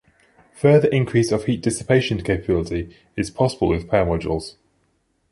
[0.53, 4.55] Further increase of heat dissipation capability is possible with power modules.